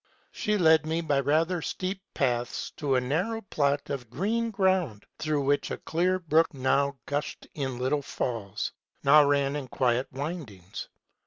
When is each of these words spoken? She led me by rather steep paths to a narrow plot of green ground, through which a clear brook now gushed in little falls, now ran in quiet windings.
She 0.31 0.57
led 0.57 0.83
me 0.87 1.01
by 1.01 1.19
rather 1.19 1.61
steep 1.61 2.01
paths 2.15 2.71
to 2.77 2.95
a 2.95 2.99
narrow 2.99 3.41
plot 3.41 3.87
of 3.91 4.09
green 4.09 4.49
ground, 4.49 5.05
through 5.19 5.43
which 5.43 5.69
a 5.69 5.77
clear 5.77 6.17
brook 6.17 6.51
now 6.55 6.97
gushed 7.05 7.45
in 7.53 7.77
little 7.77 8.01
falls, 8.01 8.71
now 9.03 9.23
ran 9.23 9.55
in 9.55 9.67
quiet 9.67 10.11
windings. 10.11 10.87